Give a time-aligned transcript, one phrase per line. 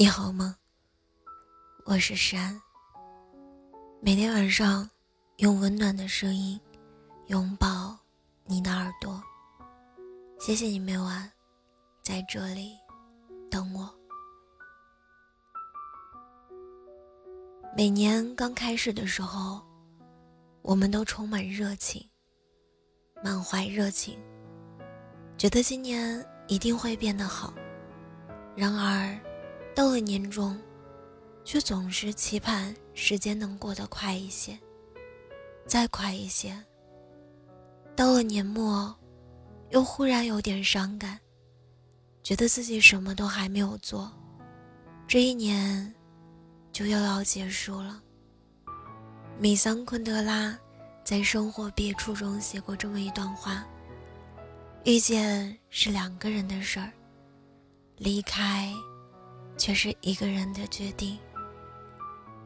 [0.00, 0.56] 你好吗？
[1.84, 2.56] 我是山。
[4.00, 4.88] 每天晚上，
[5.38, 6.60] 用温暖的声音
[7.26, 7.98] 拥抱
[8.44, 9.20] 你的耳朵。
[10.38, 11.28] 谢谢你每晚
[12.00, 12.78] 在这里
[13.50, 13.92] 等我。
[17.76, 19.60] 每年刚开始的时候，
[20.62, 22.08] 我们都充满热情，
[23.20, 24.16] 满怀热情，
[25.36, 27.52] 觉得今年一定会变得好。
[28.54, 29.18] 然而，
[29.78, 30.58] 到了年终，
[31.44, 34.58] 却总是期盼时间能过得快一些，
[35.68, 36.52] 再快一些。
[37.94, 38.92] 到了年末，
[39.70, 41.16] 又忽然有点伤感，
[42.24, 44.10] 觉得自己什么都还没有做，
[45.06, 45.94] 这一年
[46.72, 48.02] 就又要结束了。
[49.38, 50.58] 米桑昆德拉
[51.04, 53.64] 在《生活别处》中写过这么一段话：
[54.82, 56.90] 遇见是两个人的事儿，
[57.96, 58.74] 离开。
[59.58, 61.18] 却是一个人的决定。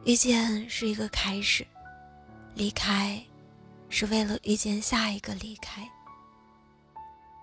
[0.04, 1.64] 遇见是一个开始，
[2.56, 3.22] 离开，
[3.88, 5.88] 是为了遇见下一个离开。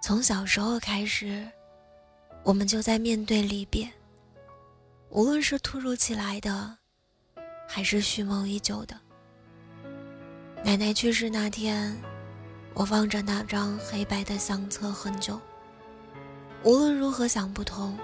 [0.01, 1.47] 从小时候开始，
[2.43, 3.89] 我们就在面对离别，
[5.09, 6.77] 无论是突如其来的，
[7.65, 8.99] 还是蓄谋已久的。
[10.65, 11.95] 奶奶去世那天，
[12.73, 15.39] 我望着那张黑白的相册很久，
[16.63, 17.97] 无论如何想不通。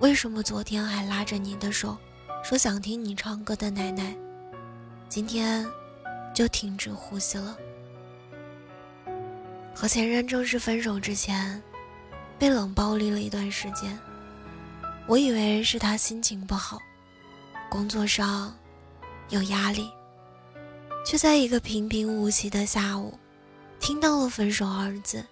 [0.00, 1.96] 为什么昨天还拉着你的手，
[2.44, 4.16] 说想听你唱歌的奶奶，
[5.08, 5.66] 今天
[6.32, 7.56] 就停止呼吸了？
[9.74, 11.60] 和前任正式分手之前，
[12.38, 13.98] 被冷暴力了一段时间，
[15.08, 16.78] 我以为是他心情不好，
[17.68, 18.56] 工作上
[19.30, 19.90] 有压力，
[21.04, 23.18] 却在一个平平无奇的下午，
[23.80, 25.26] 听到了“分手”二字。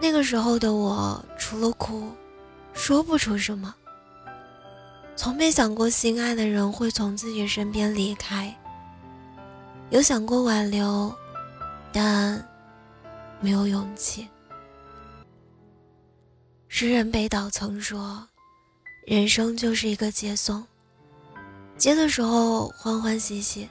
[0.00, 2.12] 那个时候的我，除了哭。
[2.78, 3.74] 说不出什么，
[5.16, 8.56] 从没想过心爱的人会从自己身边离开。
[9.90, 11.12] 有想过挽留，
[11.92, 12.42] 但
[13.40, 14.28] 没有勇气。
[16.68, 18.24] 诗人北岛曾说
[19.04, 20.64] ：“人生就是一个接送，
[21.76, 23.68] 接的时候欢欢喜喜，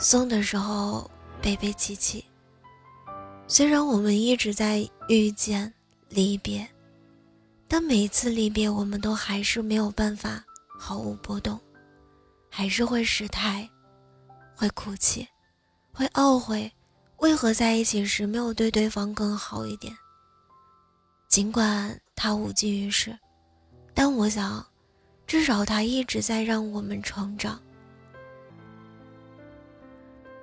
[0.00, 1.08] 送的时候
[1.40, 2.24] 悲悲戚戚。
[3.46, 5.72] 虽然我们一直在遇见
[6.08, 6.68] 离别。”
[7.68, 10.42] 但每一次离别，我们都还是没有办法
[10.78, 11.60] 毫无波动，
[12.48, 13.68] 还是会失态，
[14.54, 15.26] 会哭泣，
[15.92, 16.72] 会懊悔，
[17.18, 19.96] 为何在一起时没有对对方更好一点。
[21.28, 23.18] 尽管他无济于事，
[23.92, 24.64] 但我想，
[25.26, 27.60] 至少他一直在让我们成长。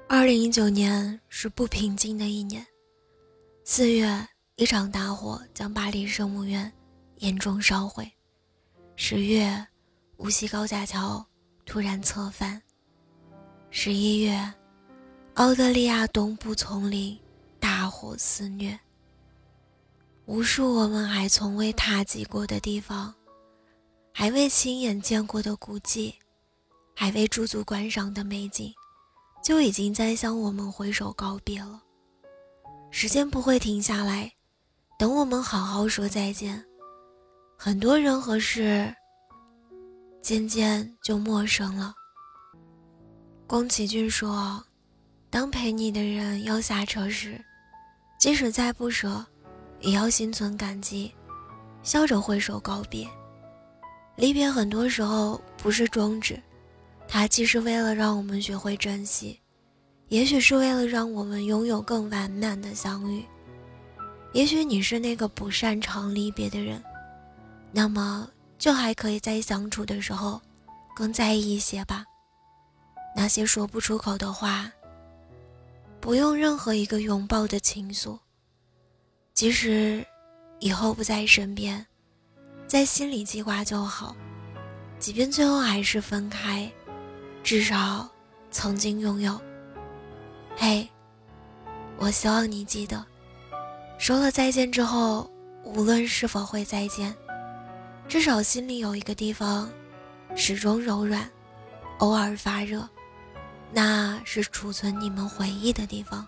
[0.09, 2.63] 二零一九年是不平静的一年，
[3.63, 6.71] 四月，一场大火将巴黎圣母院。
[7.23, 8.11] 严重烧毁。
[8.97, 9.65] 十月，
[10.17, 11.25] 无锡高架桥
[11.65, 12.61] 突然侧翻。
[13.71, 14.53] 十一月，
[15.35, 17.17] 澳大利亚东部丛林
[17.61, 18.77] 大火肆虐。
[20.25, 23.15] 无数我们还从未踏及过的地方，
[24.13, 26.13] 还未亲眼见过的古迹，
[26.93, 28.73] 还未驻足观赏的美景，
[29.41, 31.81] 就已经在向我们挥手告别了。
[32.91, 34.29] 时间不会停下来，
[34.99, 36.61] 等我们好好说再见。
[37.65, 38.93] 很多人和事
[40.21, 41.93] 渐渐就陌生了。
[43.47, 44.61] 宫崎骏说
[45.31, 47.41] ：“当陪你的人要下车时，
[48.19, 49.25] 即使再不舍，
[49.79, 51.09] 也要心存感激，
[51.83, 53.07] 笑着挥手告别。
[54.17, 56.37] 离别很多时候不是终止，
[57.07, 59.39] 它既是为了让我们学会珍惜，
[60.09, 63.23] 也许是为了让我们拥有更完满的相遇。
[64.33, 66.83] 也许你是那个不擅长离别的人。”
[67.75, 68.29] 那么，
[68.59, 70.39] 就还可以在相处的时候，
[70.95, 72.05] 更在意一些吧。
[73.15, 74.71] 那些说不出口的话，
[75.99, 78.19] 不用任何一个拥抱的倾诉。
[79.33, 80.05] 即使
[80.59, 81.83] 以后不在身边，
[82.67, 84.15] 在心里记挂就好。
[84.99, 86.71] 即便最后还是分开，
[87.43, 88.07] 至少
[88.51, 89.41] 曾经拥有。
[90.55, 90.87] 嘿，
[91.97, 93.03] 我希望你记得，
[93.97, 95.27] 说了再见之后，
[95.63, 97.13] 无论是否会再见。
[98.07, 99.71] 至少心里有一个地方，
[100.35, 101.27] 始终柔软，
[101.97, 102.87] 偶尔发热，
[103.71, 106.25] 那是储存你们回忆的地方。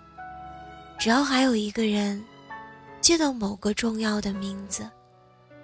[0.97, 2.23] 只要还有一个人
[3.01, 4.89] 记得某个重要的名字，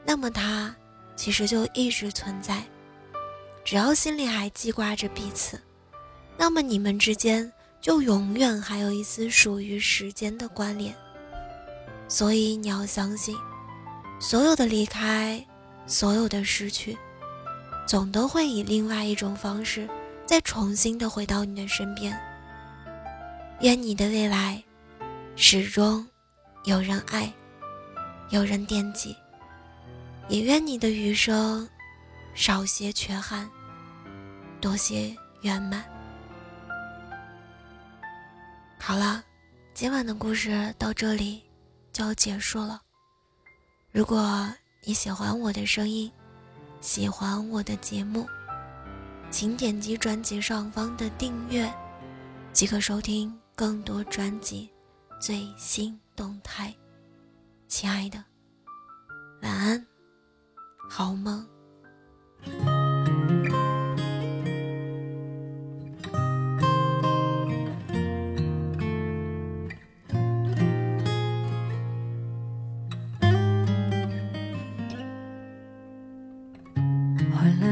[0.06, 0.76] 那么他
[1.16, 2.64] 其实就一直存在。
[3.64, 5.60] 只要心里还记挂着彼此，
[6.38, 10.94] 那么你们之间就永远还有一丝属于时间的关联。
[12.08, 13.36] 所以你要相信，
[14.20, 15.44] 所有的离开。
[15.92, 16.98] 所有的失去，
[17.86, 19.90] 总都会以另外一种方式
[20.26, 22.18] 再重新的回到你的身边。
[23.60, 24.64] 愿你的未来
[25.36, 26.08] 始终
[26.64, 27.30] 有人爱，
[28.30, 29.14] 有人惦记，
[30.30, 31.68] 也愿你的余生
[32.34, 33.50] 少些缺憾，
[34.62, 35.84] 多些圆满。
[38.80, 39.22] 好了，
[39.74, 41.44] 今晚的故事到这里
[41.92, 42.82] 就要结束了。
[43.92, 44.50] 如果
[44.84, 46.12] 你喜欢我的声音，
[46.82, 48.28] 喜欢我的节目，
[49.30, 51.72] 请点击专辑上方的订阅，
[52.52, 54.68] 即可收听更多专辑
[55.20, 56.74] 最新动态。
[57.68, 58.24] 亲爱的，
[59.44, 59.86] 晚安，
[60.90, 61.48] 好梦。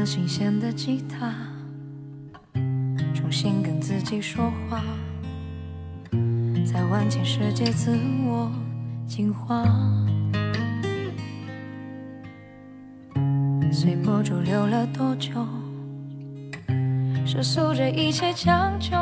[0.04, 1.32] 新鲜的吉他，
[3.14, 4.82] 重新跟自己说话，
[6.64, 8.50] 在万千世界自我
[9.06, 9.64] 进化，
[13.70, 15.30] 随波逐流了多久？
[17.24, 18.96] 世俗这一切将就，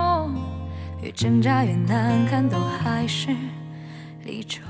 [1.02, 3.34] 越挣扎越难看，都还是
[4.24, 4.60] 离愁。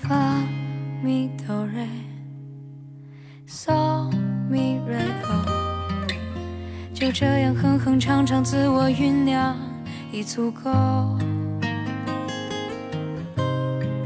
[0.00, 0.42] 发
[1.02, 1.86] 咪哆瑞。
[3.50, 4.10] So
[4.50, 5.42] miracle，
[6.92, 9.56] 就这样哼哼唱唱，自我酝酿
[10.12, 10.70] 已足够。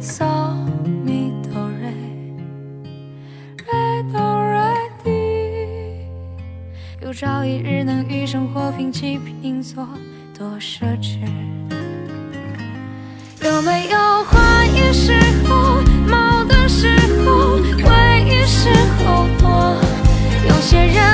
[0.00, 0.24] So
[1.04, 1.82] mi do re，re
[4.12, 6.06] do re di，
[7.00, 9.88] 有朝一日能与生活平起平坐，
[10.38, 11.18] 多奢侈。
[13.44, 15.18] 有没有怀疑时
[20.62, 21.11] 有些人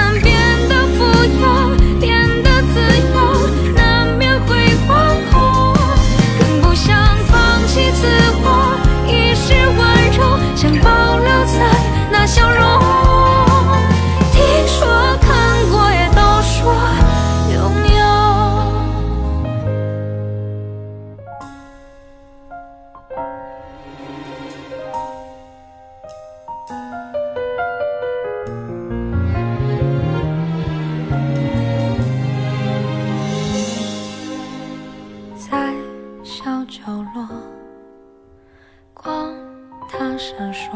[40.19, 40.69] 闪烁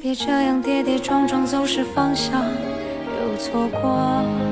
[0.00, 4.49] 别这样跌跌撞撞，走失方向又错过。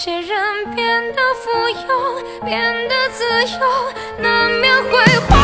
[0.00, 0.30] 些人
[0.76, 3.24] 变得富有，变得自
[3.58, 5.37] 由，难免会。